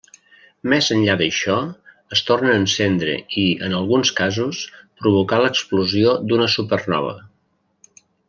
[0.73, 1.57] Més enllà d'això,
[2.17, 3.13] es tornen a encendre
[3.43, 4.63] i, en alguns casos,
[5.03, 7.15] provocar l'explosió d'una supernova.